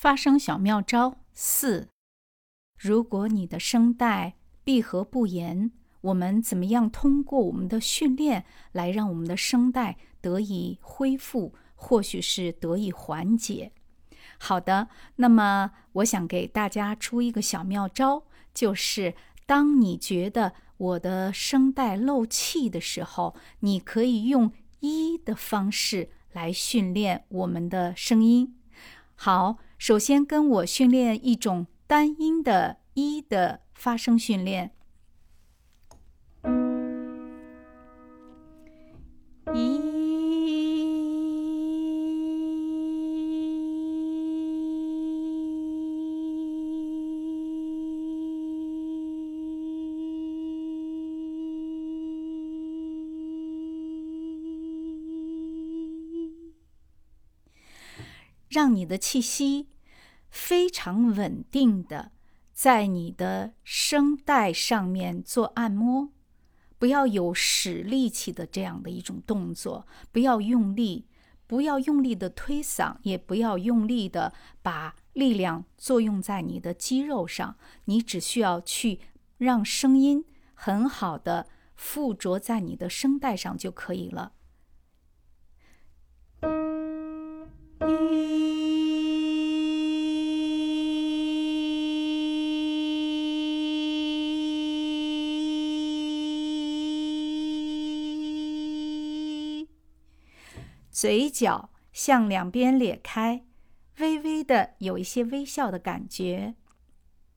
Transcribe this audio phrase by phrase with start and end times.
[0.00, 1.88] 发声小妙招四：
[2.78, 13.72] 如果你的声带闭合不严，我们怎么样通过我们的训练来让我们的声带得以恢复，或许是得以缓解？
[14.38, 18.22] 好的，那么我想给大家出一个小妙招，
[18.54, 28.54] 就是当你觉得我的声带漏气的时候，你可以用一的方式来训练我们的声音。
[29.16, 34.72] 好，首先跟我训练一种单音的“一”的发声训练。
[58.58, 59.68] 让你的气息
[60.30, 62.10] 非常稳定的
[62.52, 66.08] 在你的声带上面做按摩，
[66.76, 71.06] 不要有使力气的这样的一种动作，不要用力，
[71.46, 78.98] 不要用力的推搡，也不要用力的把力量作用在你的肌肉上，你只需要去
[79.36, 84.32] 让声音很好的附着在你的声带上就可以了。
[101.00, 103.44] 嘴角向两边咧开，
[103.98, 106.56] 微微的有一些微笑的感觉。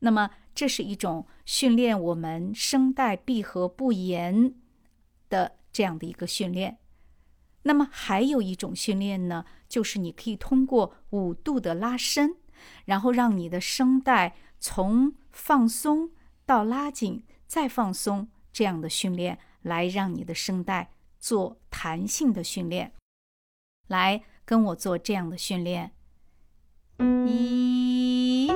[0.00, 4.56] 那么，这是一种训练我们声带闭合不严
[5.28, 6.78] 的这样的一个训练。
[7.62, 12.34] 那么，还有一种训练呢，就是你可以通过五度的拉伸，
[12.86, 16.10] 然后让你的声带从放松
[16.44, 22.92] 到拉紧，再放松这样的训练，来让你的声带做弹性的训练。
[23.88, 25.92] 来跟我做这样的训练，
[27.26, 28.48] 一，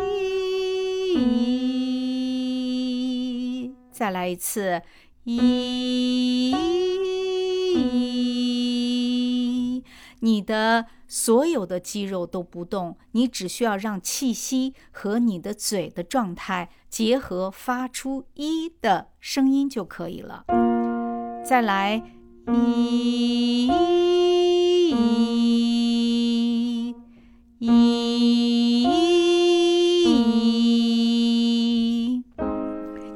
[3.90, 4.82] 再来一次，
[5.24, 6.54] 一，
[10.20, 20.44] 你的所有的肌肉都不动，你只需要让气息和你的嘴的状态结合，发出一的声音就可以了。
[21.44, 22.02] 再来，
[22.46, 23.68] 一。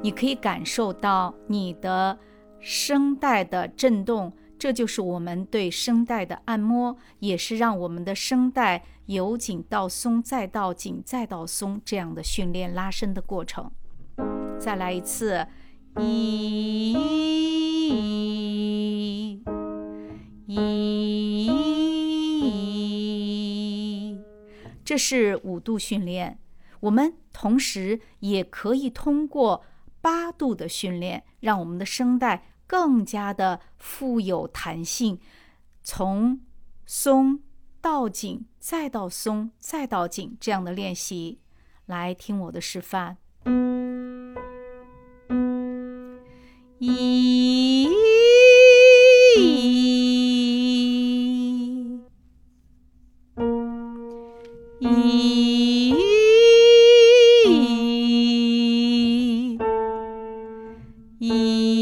[0.03, 2.19] 你可以感受到你的
[2.59, 13.71] 声带的震动，这就是我们对声带的按摩，也是让我们的声带由紧到松，再到紧，再到松这样的训练拉伸的过程。
[14.59, 15.47] 再来一次，
[15.99, 16.93] 一，
[20.47, 20.63] 一。
[24.85, 26.39] 这是五度训练，
[26.81, 29.63] 我们同时也可以通过
[30.03, 35.19] 八度的训练，让我们的声带更加的富有弹性，
[35.83, 36.43] 从
[36.85, 37.41] 松
[37.81, 41.41] 到紧，再到松，再到紧这样的练习。
[41.87, 43.17] 来听我的示范，
[61.33, 61.82] Música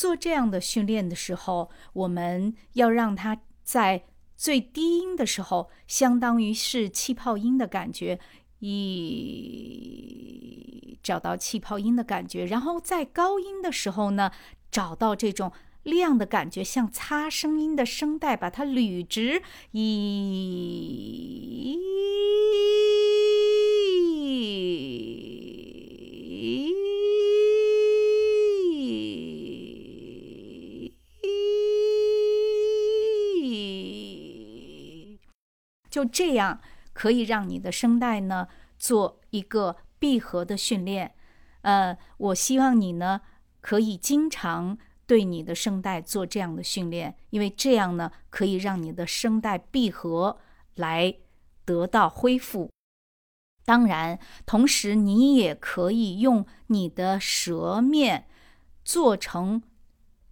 [0.00, 4.04] 做这样的训练的时候，我们要让它在
[4.34, 8.18] 最低音的时候，相当于是气泡音的感觉，
[8.60, 9.36] 一
[11.02, 14.32] 找到气泡音的感觉，然后在高音的时候呢，
[14.70, 15.52] 找到这种
[15.82, 19.42] 亮的感觉，像擦声音的声带，把它捋直，
[19.72, 21.78] 一。
[36.00, 36.60] 就这样
[36.94, 38.48] 可以让你的声带呢
[38.78, 41.14] 做一个闭合的训练。
[41.60, 43.20] 呃，我希望你呢
[43.60, 50.38] 可以经常对你的声带做这样的训练，因为这样呢可以让你的声带闭合
[50.76, 51.14] 来
[51.66, 52.70] 得到恢复。
[53.66, 58.26] 当然，同时你也可以用你的舌面
[58.82, 59.62] 做成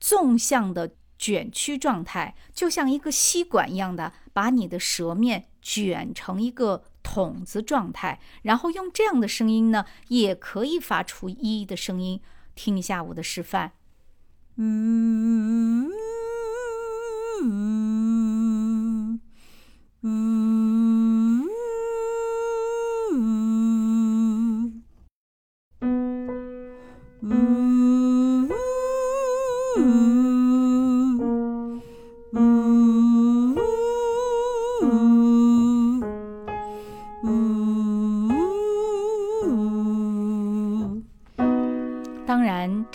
[0.01, 12.21] 纵向的卷曲状态，就像一个吸管一样的，把你的舌面卷成一个筒子状态，然后用这样的声音呢，也可以发出“一”的声音。
[12.55, 13.73] 听一下我的示范，
[14.57, 15.91] 嗯。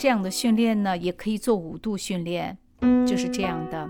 [0.04, 2.58] 这样的训练呢，也可以做五度训练，
[3.06, 3.88] 就是这样的。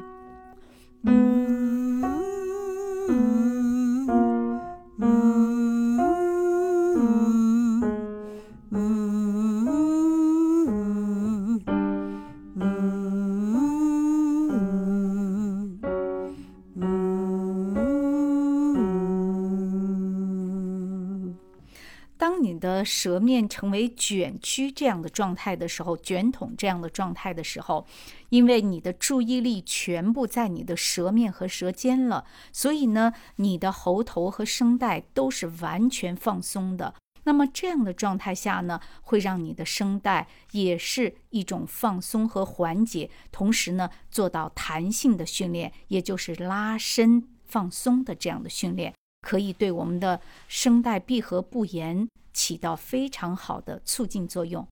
[22.84, 27.86] 舌面成为卷曲这样的状态的时候，卷筒这样的状态的时候，
[28.28, 36.94] 因为你的注意力全部在你的舌面和舌尖了，所以呢，你的喉头和声带都是完全放松的。
[37.26, 48.92] 那么这样的状态下呢，会让你的声带也是一种放松和缓解，同时呢，做到弹性的训练，也就是拉伸放松的这样的训练，
[49.22, 52.06] 可以对我们的声带闭合不严。
[52.34, 54.68] 起到非常好的促进作用。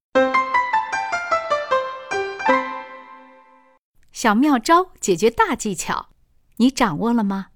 [4.11, 6.11] 小妙招解决大技巧，
[6.57, 7.47] 你掌握了吗？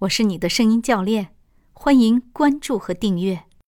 [0.00, 1.34] 我是你的声音教练，
[1.72, 3.44] 欢迎关注和订阅。